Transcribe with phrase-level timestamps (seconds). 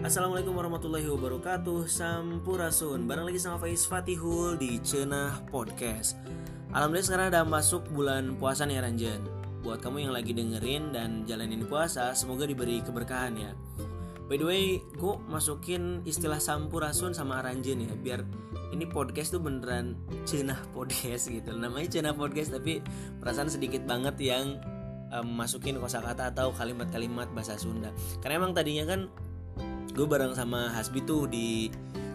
[0.00, 1.84] Assalamualaikum warahmatullahi wabarakatuh.
[1.84, 3.04] Sampurasun.
[3.04, 6.16] Barang lagi sama Faiz Fatihul di Cenah Podcast.
[6.72, 9.20] Alhamdulillah sekarang udah masuk bulan puasa nih Ranjan.
[9.60, 13.52] Buat kamu yang lagi dengerin dan jalanin puasa Semoga diberi keberkahan ya.
[14.24, 18.24] By the way, gue masukin istilah Sampurasun sama Ranjan ya Biar
[18.72, 21.52] ini podcast tuh beneran Cenah Podcast gitu.
[21.52, 22.80] Namanya Cenah Podcast tapi
[23.20, 24.64] perasaan sedikit banget yang
[25.12, 27.92] um, masukin kosakata atau kalimat-kalimat bahasa Sunda.
[28.24, 29.12] Karena emang tadinya kan
[29.92, 31.68] gue bareng sama Hasbi tuh di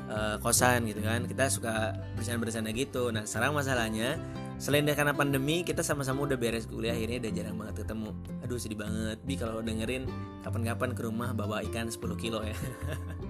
[0.09, 1.25] uh, kosan gitu kan.
[1.27, 3.11] Kita suka bersana-bersana gitu.
[3.11, 4.17] Nah sekarang masalahnya
[4.55, 6.95] selain karena pandemi kita sama-sama udah beres kuliah.
[6.95, 8.09] Akhirnya udah jarang banget ketemu.
[8.45, 9.17] Aduh sedih banget.
[9.23, 10.07] Bi kalau dengerin
[10.41, 12.55] kapan-kapan ke rumah bawa ikan 10 kilo ya.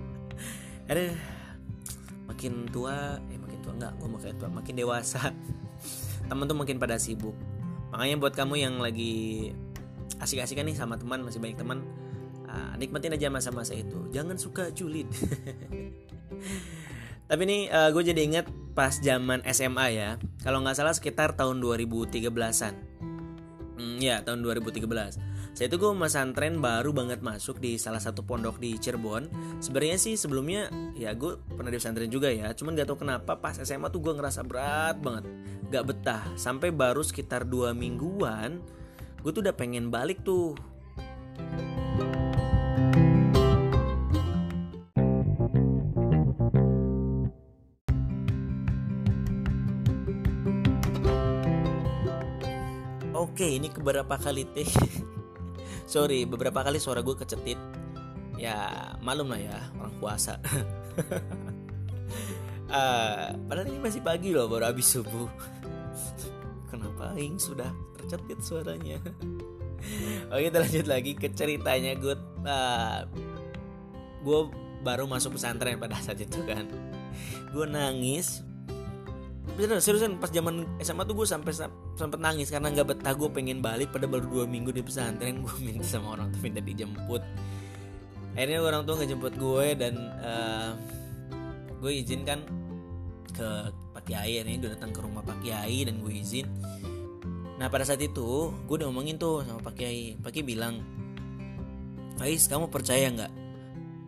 [0.91, 1.13] Aduh
[2.25, 3.73] makin tua eh makin tua.
[3.75, 4.49] Enggak gue makin tua.
[4.49, 5.21] Makin dewasa.
[6.29, 7.35] Temen tuh makin pada sibuk.
[7.93, 9.53] Makanya buat kamu yang lagi
[10.19, 11.83] asik-asikan nih sama teman masih banyak teman
[12.55, 14.07] uh, nikmatin aja masa-masa itu.
[14.15, 15.11] Jangan suka julid.
[17.29, 20.15] Tapi nih uh, gue jadi inget pas zaman SMA ya.
[20.39, 22.73] Kalau nggak salah sekitar tahun 2013an
[23.75, 24.87] hmm, ya tahun 2013
[25.55, 29.31] saya itu gue pesantren baru banget masuk di salah satu pondok di Cirebon.
[29.63, 30.67] Sebenarnya sih sebelumnya
[30.99, 32.51] ya gue pernah di pesantren juga ya.
[32.51, 35.23] Cuman gak tau kenapa pas SMA tuh gue ngerasa berat banget.
[35.71, 36.27] Gak betah.
[36.35, 38.59] Sampai baru sekitar dua mingguan
[39.25, 40.53] gue tuh udah pengen balik tuh
[53.25, 54.69] Oke, ini keberapa kali teh?
[55.89, 57.57] Sorry, beberapa kali suara gue kecetit.
[58.37, 60.37] Ya, malum lah ya, orang puasa.
[62.69, 65.25] uh, padahal ini masih pagi loh, baru habis subuh.
[66.69, 69.01] Kenapa Ing sudah tercetit suaranya?
[70.29, 72.13] Oke, kita lanjut lagi ke ceritanya gue.
[72.45, 73.09] Uh,
[74.21, 74.39] gue
[74.85, 76.69] baru masuk pesantren pada saat itu kan.
[77.49, 78.45] Gue nangis
[79.55, 81.55] bener seriusan pas zaman SMA tuh gue sampai
[81.95, 85.55] sempet nangis karena nggak betah gue pengen balik pada baru dua minggu di pesantren gue
[85.63, 87.23] minta sama orang tuh minta dijemput.
[88.35, 90.75] Akhirnya orang tua ngejemput gue dan uh,
[91.79, 92.43] gue izinkan
[93.31, 93.47] ke
[93.95, 96.47] Pak Kiai ini gue datang ke rumah Pak Kiai dan gue izin.
[97.55, 100.83] Nah pada saat itu gue udah ngomongin tuh sama Pak Kiai Pak Kiai bilang
[102.19, 103.44] Faiz kamu percaya nggak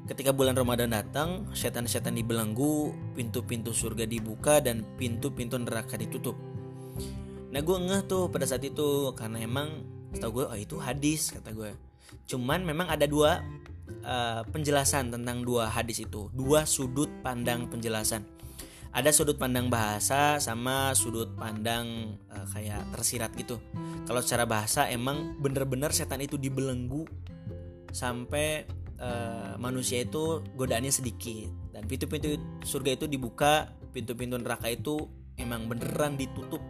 [0.07, 6.39] Ketika bulan Ramadan datang, setan-setan dibelenggu, pintu-pintu surga dibuka dan pintu-pintu neraka ditutup.
[7.51, 9.83] Nah gue ngeh tuh pada saat itu karena emang
[10.15, 11.75] setahu gue oh itu hadis kata gue.
[12.23, 13.43] Cuman memang ada dua
[14.07, 18.23] uh, penjelasan tentang dua hadis itu, dua sudut pandang penjelasan.
[18.95, 23.59] Ada sudut pandang bahasa sama sudut pandang uh, kayak tersirat gitu.
[24.07, 27.03] Kalau secara bahasa emang bener-bener setan itu dibelenggu
[27.91, 28.63] sampai
[29.01, 36.17] uh, manusia itu godaannya sedikit dan pintu-pintu surga itu dibuka pintu-pintu neraka itu emang beneran
[36.17, 36.61] ditutup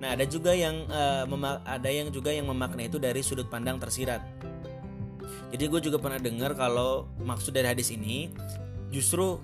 [0.00, 1.28] nah ada juga yang uh,
[1.68, 4.24] ada yang juga yang memaknai itu dari sudut pandang tersirat
[5.50, 8.30] jadi gue juga pernah dengar kalau maksud dari hadis ini
[8.94, 9.38] justru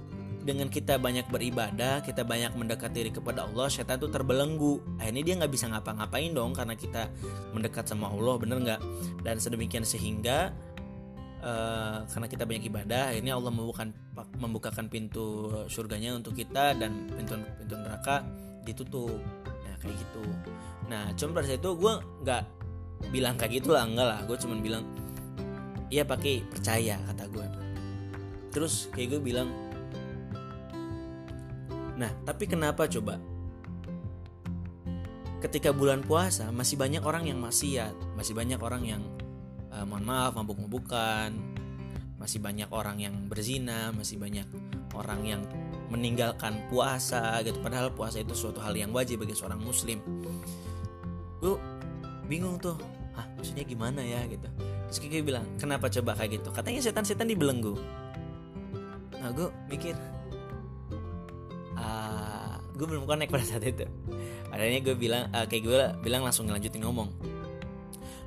[0.47, 4.78] dengan kita banyak beribadah, kita banyak mendekat diri kepada Allah, setan itu terbelenggu.
[5.03, 7.10] Akhirnya dia nggak bisa ngapa-ngapain dong karena kita
[7.50, 8.80] mendekat sama Allah, bener nggak?
[9.26, 10.54] Dan sedemikian sehingga
[11.41, 13.91] uh, karena kita banyak ibadah ini Allah membukakan
[14.41, 18.22] membukakan pintu surganya untuk kita dan pintu pintu neraka
[18.62, 19.20] ditutup.
[19.64, 20.24] Ya kayak gitu.
[20.88, 22.42] Nah cuma pada saat itu gue nggak
[23.12, 24.20] bilang kayak gitu lah enggak lah.
[24.24, 24.84] Gue cuma bilang
[25.91, 27.47] iya pakai percaya kata gue
[28.50, 29.48] terus kayak gue bilang
[31.97, 33.16] nah tapi kenapa coba?
[35.36, 39.03] Ketika bulan puasa masih banyak orang yang maksiat masih banyak orang yang
[39.72, 41.31] uh, mohon maaf mabuk-mabukan.
[42.16, 44.49] Masih banyak orang yang berzina masih banyak
[44.97, 45.43] orang yang
[45.93, 47.60] meninggalkan puasa gitu.
[47.60, 50.00] Padahal puasa itu suatu hal yang wajib bagi seorang muslim.
[51.38, 51.60] Gue
[52.27, 52.77] bingung tuh.
[53.16, 54.48] Ah maksudnya gimana ya gitu.
[54.89, 56.48] Terus Kiki bilang kenapa coba kayak gitu?
[56.53, 57.77] Katanya setan-setan dibelenggu.
[59.16, 59.95] Nah gue mikir
[61.77, 63.84] ah gue belum connect pada saat itu.
[64.51, 67.13] Adanya gue bilang uh, kayak gue bilang langsung ngelanjutin ngomong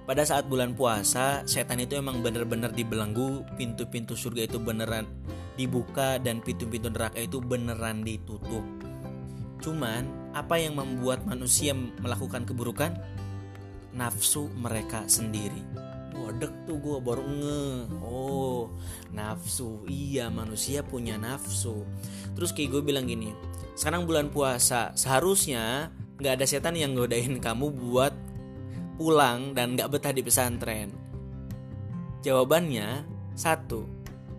[0.10, 5.06] pada saat bulan puasa setan itu emang bener-bener dibelenggu pintu-pintu surga itu beneran
[5.54, 8.66] dibuka dan pintu-pintu neraka itu beneran ditutup.
[9.62, 12.98] Cuman apa yang membuat manusia melakukan keburukan?
[13.94, 15.62] Nafsu mereka sendiri.
[16.18, 17.62] Wadek tuh gue baru nge.
[18.02, 18.74] Oh
[19.14, 19.86] nafsu.
[19.86, 21.86] Iya manusia punya nafsu.
[22.34, 23.30] Terus kayak gue bilang gini
[23.76, 28.12] Sekarang bulan puasa Seharusnya nggak ada setan yang godain kamu buat
[29.00, 30.92] pulang dan gak betah di pesantren?
[32.20, 33.88] Jawabannya satu,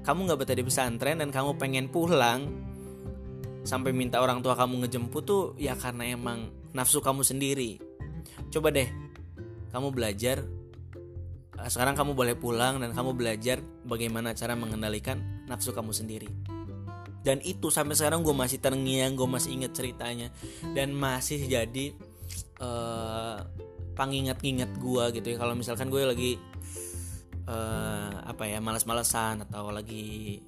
[0.05, 2.49] kamu nggak betah di pesantren dan kamu pengen pulang.
[3.65, 7.81] Sampai minta orang tua kamu ngejemput tuh ya karena emang nafsu kamu sendiri.
[8.49, 8.89] Coba deh
[9.71, 10.43] kamu belajar
[11.61, 16.29] eh, sekarang kamu boleh pulang dan kamu belajar bagaimana cara mengendalikan nafsu kamu sendiri.
[17.21, 20.33] Dan itu sampai sekarang gue masih terngiang gue masih inget ceritanya.
[20.73, 21.93] Dan masih jadi
[22.65, 23.45] uh,
[23.94, 25.37] pangingat-ingat gue gitu ya.
[25.38, 26.32] Kalau misalkan gue lagi
[27.46, 30.40] uh, apa ya malas-malesan atau lagi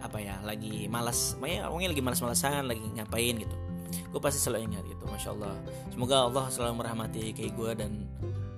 [0.00, 3.56] apa ya lagi malas makanya pokoknya lagi malas-malasan lagi ngapain gitu
[4.16, 5.54] gue pasti selalu ingat gitu masya Allah.
[5.92, 7.92] Semoga Allah selalu merahmati kayak gue dan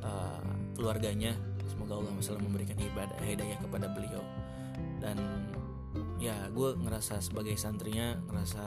[0.06, 0.42] uh,
[0.78, 1.34] keluarganya.
[1.66, 4.22] Semoga Allah selalu memberikan ibadah hidayah kepada beliau.
[5.02, 5.18] Dan
[6.18, 8.62] ya gue ngerasa sebagai santrinya ngerasa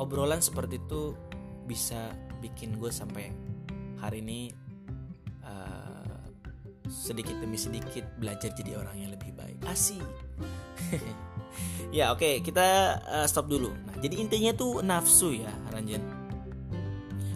[0.00, 1.16] obrolan seperti itu
[1.64, 3.32] bisa bikin gue sampai
[3.98, 4.52] hari ini
[6.94, 9.58] sedikit demi sedikit belajar jadi orang yang lebih baik.
[9.66, 10.04] Asik.
[11.94, 13.70] Ya oke okay, kita uh, stop dulu.
[13.86, 16.02] Nah jadi intinya tuh nafsu ya Aranjen.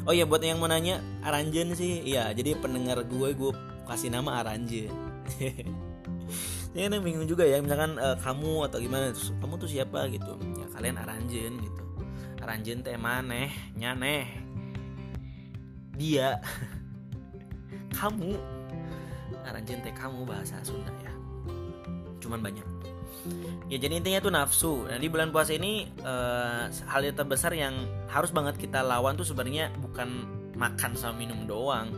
[0.02, 3.52] Oh ya buat yang mau nanya Aranjen sih ya jadi pendengar gue gue
[3.86, 4.90] kasih nama Aranjen.
[6.76, 10.10] Ya kan bingung juga ya misalkan uh, kamu atau gimana kamu tuh siapa?
[10.10, 10.34] gitu.
[10.58, 11.87] Ya kalian Aranjen gitu
[12.48, 14.24] Aranjen teh maneh nyaneh.
[16.00, 16.40] Dia
[18.00, 18.40] kamu.
[19.44, 21.12] Aranjen teh kamu bahasa Sunda ya.
[22.24, 22.64] Cuman banyak.
[23.68, 24.88] Ya jadi intinya tuh nafsu.
[24.88, 29.28] Nah di bulan puasa ini uh, hal yang terbesar yang harus banget kita lawan tuh
[29.28, 30.24] sebenarnya bukan
[30.56, 31.92] makan sama minum doang.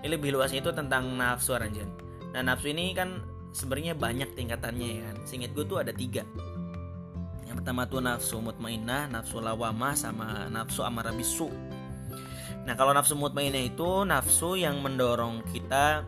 [0.00, 3.18] Ini lebih luasnya itu tentang nafsu Aranjen nah nafsu ini kan
[3.50, 5.16] sebenarnya banyak tingkatannya ya kan.
[5.26, 6.22] Singkat gue tuh ada tiga
[7.50, 11.50] yang pertama tuh nafsu mutmainah nafsu lawamah sama nafsu amarah bisu.
[12.62, 16.06] Nah kalau nafsu mutmainah itu nafsu yang mendorong kita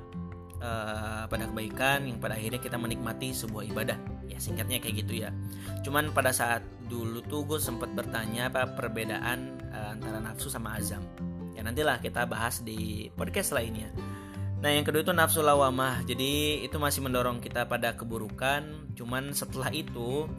[0.63, 3.99] uh, pada kebaikan yang pada akhirnya kita menikmati sebuah ibadah.
[4.31, 5.35] Ya singkatnya kayak gitu ya.
[5.83, 11.03] Cuman pada saat dulu tuh gue sempat bertanya apa perbedaan uh, antara nafsu sama azam.
[11.59, 13.91] Ya nantilah kita bahas di podcast lainnya.
[14.63, 16.07] Nah yang kedua itu nafsu lawamah.
[16.07, 18.95] Jadi itu masih mendorong kita pada keburukan.
[18.95, 20.31] Cuman setelah itu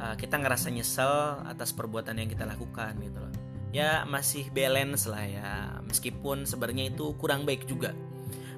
[0.00, 3.32] uh, kita ngerasa nyesel atas perbuatan yang kita lakukan gitu loh
[3.74, 5.50] ya masih balance lah ya
[5.84, 7.92] meskipun sebenarnya itu kurang baik juga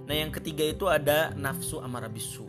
[0.08, 2.48] Nah yang ketiga itu ada nafsu amarah bisu.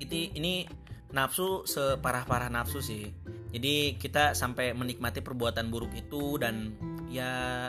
[0.00, 0.64] Itu ini
[1.12, 3.12] nafsu separah-parah nafsu sih.
[3.52, 6.72] Jadi kita sampai menikmati perbuatan buruk itu dan
[7.12, 7.68] ya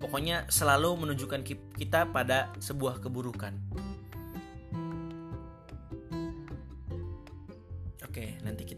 [0.00, 1.44] pokoknya selalu menunjukkan
[1.76, 3.52] kita pada sebuah keburukan.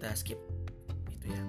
[0.05, 0.41] Kita skip
[1.09, 1.43] itu ya.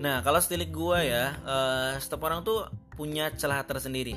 [0.00, 2.64] Nah, kalau stilik gua ya, uh, setiap orang tuh
[2.96, 4.16] punya celah tersendiri.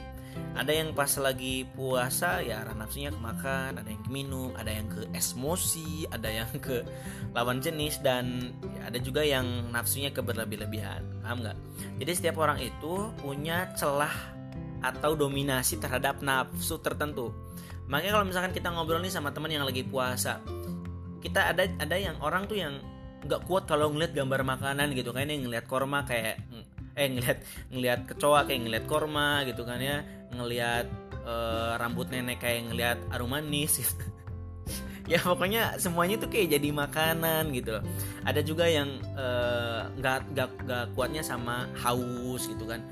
[0.55, 4.71] Ada yang pas lagi puasa ya arah nafsunya ke makan ada yang ke minum ada
[4.71, 6.85] yang ke esmosi ada yang ke
[7.35, 11.03] lawan jenis dan ya, ada juga yang nafsunya ke berlebih-lebihan.
[11.19, 11.43] Paham
[11.99, 14.15] jadi setiap orang itu punya celah
[14.79, 17.35] atau dominasi terhadap nafsu tertentu.
[17.91, 20.39] Makanya kalau misalkan kita ngobrol nih sama teman yang lagi puasa
[21.19, 22.79] kita ada ada yang orang tuh yang
[23.19, 26.39] nggak kuat kalau ngeliat gambar makanan gitu kan yang ngeliat korma kayak
[26.95, 27.39] eh ngeliat
[27.71, 30.87] ngeliat kecoa kayak ngeliat korma gitu kan ya ngelihat
[31.27, 34.05] uh, rambut nenek kayak ngelihat arum manis gitu.
[35.11, 37.83] ya pokoknya semuanya tuh kayak jadi makanan gitu loh.
[38.29, 42.85] Ada juga yang eh, nggak nggak nggak kuatnya sama haus gitu kan.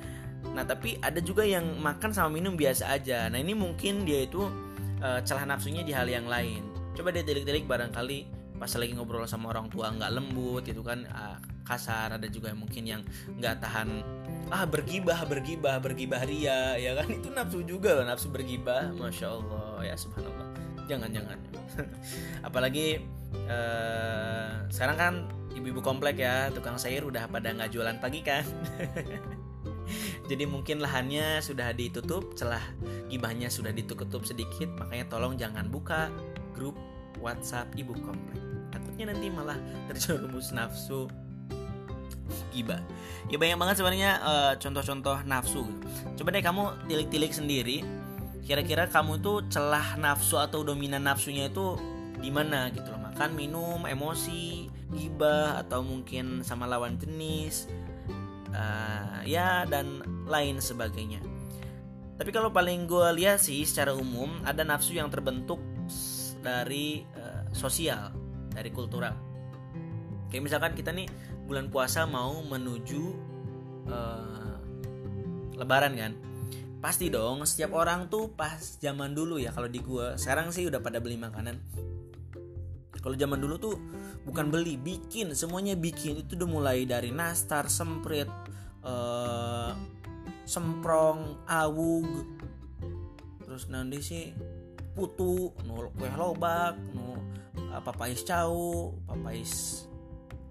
[0.58, 3.30] Nah tapi ada juga yang makan sama minum biasa aja.
[3.30, 4.50] Nah ini mungkin dia itu
[4.98, 9.54] uh, celah nafsunya di hal yang lain coba deh telik-telik barangkali pas lagi ngobrol sama
[9.54, 12.18] orang tua nggak lembut gitu kan uh, kasar.
[12.18, 13.02] Ada juga yang mungkin yang
[13.38, 14.02] nggak tahan
[14.50, 17.08] ah bergibah bergibah bergibah ria ya kan?
[17.14, 18.90] Itu nafsu juga loh nafsu bergibah.
[18.98, 19.86] Masya allah.
[19.86, 20.48] Ya subhanallah.
[20.90, 21.38] Jangan jangan.
[22.48, 23.06] Apalagi
[23.46, 25.14] uh, sekarang kan
[25.54, 28.42] ibu-ibu komplek ya tukang sayur udah pada nggak jualan pagi kan?
[30.30, 32.60] Jadi mungkin lahannya sudah ditutup celah
[33.08, 36.12] gibahnya sudah ditutup sedikit makanya tolong jangan buka
[36.58, 36.74] grup
[37.22, 38.42] WhatsApp ibu komplek.
[38.74, 41.06] Takutnya nanti malah terjerumus nafsu
[42.52, 42.84] gibah
[43.32, 45.64] ya banyak banget sebenarnya uh, contoh-contoh nafsu
[46.20, 47.88] coba deh kamu tilik-tilik sendiri
[48.48, 51.76] kira-kira kamu tuh celah nafsu atau dominan nafsunya itu
[52.18, 53.04] di mana gitu loh.
[53.12, 57.68] Makan minum emosi gibah atau mungkin sama lawan jenis
[58.56, 61.20] uh, ya dan lain sebagainya.
[62.18, 65.60] Tapi kalau paling gue lihat sih secara umum ada nafsu yang terbentuk
[66.42, 68.14] dari uh, sosial
[68.52, 69.14] dari kultural.
[70.28, 71.08] Kayak misalkan kita nih
[71.48, 73.04] bulan puasa mau menuju
[73.88, 74.58] uh,
[75.56, 76.14] lebaran kan?
[76.78, 80.18] Pasti dong setiap orang tuh pas zaman dulu ya kalau di gua.
[80.18, 81.58] Sekarang sih udah pada beli makanan.
[82.98, 83.76] Kalau zaman dulu tuh
[84.28, 85.32] bukan beli bikin.
[85.32, 86.22] Semuanya bikin.
[86.22, 88.28] Itu udah mulai dari nastar semprit
[88.84, 89.72] uh,
[90.44, 92.08] semprong awug.
[93.48, 94.24] Terus nanti sih
[94.98, 97.22] putu nu kue lobak nu
[97.70, 99.86] uh, papais cau papais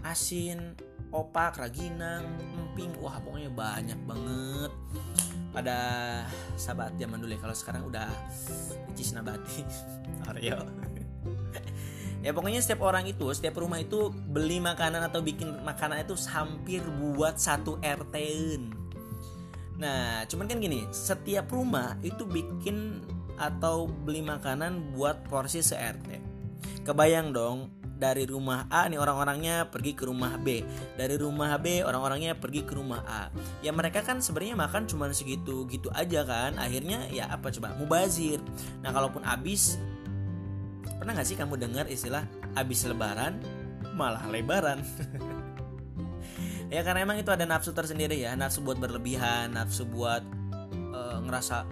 [0.07, 0.79] asin
[1.11, 2.25] opak raginang
[2.55, 2.95] emping.
[3.03, 4.73] Wah pokoknya banyak banget.
[5.51, 5.79] Pada
[6.55, 8.13] sahabat zaman dulu ya kalau sekarang udah
[8.93, 9.65] cis nabati
[10.29, 10.61] Aryo
[12.25, 16.85] ya pokoknya setiap orang itu setiap rumah itu beli makanan atau bikin makanan itu hampir
[17.01, 18.17] buat satu RT
[19.77, 23.05] nah cuman kan gini setiap rumah itu bikin
[23.37, 26.37] atau beli makanan buat porsi se RT
[26.87, 30.61] kebayang dong dari rumah A nih orang-orangnya pergi ke rumah B.
[30.95, 33.33] Dari rumah B orang-orangnya pergi ke rumah A.
[33.65, 36.61] Ya mereka kan sebenarnya makan cuma segitu gitu aja kan.
[36.61, 37.73] Akhirnya ya apa coba?
[37.81, 38.39] Mubazir.
[38.85, 39.81] Nah kalaupun habis
[41.01, 42.25] pernah nggak sih kamu dengar istilah
[42.57, 43.37] habis lebaran
[43.97, 44.81] malah lebaran
[46.73, 48.37] ya karena emang itu ada nafsu tersendiri ya.
[48.37, 50.21] Nafsu buat berlebihan nafsu buat
[50.93, 51.65] uh, ngerasa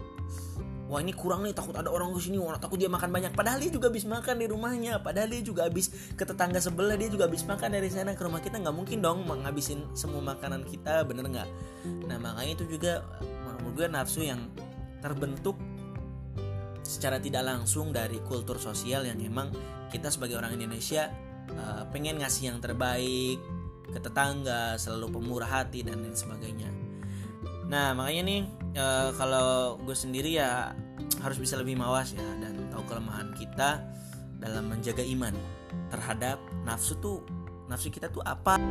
[0.85, 3.33] wah ini kurang nih takut ada orang ke sini wah takut dia makan banyak.
[3.33, 5.01] Padahal dia juga habis makan di rumahnya.
[5.01, 6.97] Padahal dia juga habis ke tetangga sebelah.
[7.01, 8.61] Dia juga habis makan dari sana ke rumah kita.
[8.61, 11.49] Nggak mungkin dong menghabisin semua makanan kita bener nggak?
[12.09, 13.05] Nah makanya itu juga
[13.45, 14.41] menurut gue nafsu yang
[15.01, 15.57] terbentuk
[16.85, 19.49] secara tidak langsung dari kultur sosial yang emang
[19.89, 21.09] kita sebagai orang Indonesia
[21.57, 23.41] uh, pengen ngasih yang terbaik
[23.89, 26.84] ke tetangga selalu pemurah hati dan lain sebagainya
[27.75, 28.41] nah makanya nih
[28.79, 30.71] uh, kalau gue sendiri ya
[31.19, 33.83] harus bisa lebih mawas ya dan tahu kelemahan kita
[34.39, 35.35] dalam menjaga iman
[35.91, 37.27] terhadap nafsu tuh
[37.67, 38.63] nafsu kita tuh apa?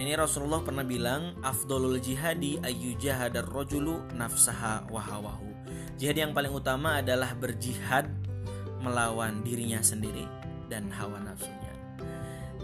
[0.00, 5.49] Ini Rasulullah pernah bilang afdolul jihadi ayu jahadar rojulu nafsaha wahawahu
[6.00, 8.08] Jihad yang paling utama adalah berjihad
[8.80, 10.24] melawan dirinya sendiri
[10.72, 11.76] dan hawa nafsunya.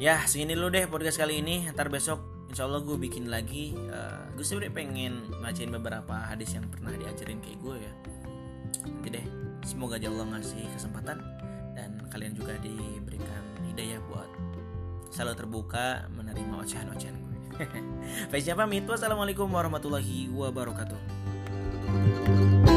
[0.00, 1.68] Ya, segini dulu deh podcast kali ini.
[1.68, 3.76] Ntar besok insya Allah gue bikin lagi.
[3.76, 7.92] Uh, gue sebenernya pengen ngajarin beberapa hadis yang pernah diajarin kayak gue ya.
[8.88, 9.26] Nanti deh,
[9.68, 11.20] semoga Allah ngasih kesempatan
[11.76, 14.32] dan kalian juga diberikan hidayah buat
[15.12, 17.36] selalu terbuka menerima ocehan-ocehan gue.
[18.32, 18.88] Faiznya pamit.
[18.88, 22.75] Wassalamualaikum warahmatullahi wabarakatuh.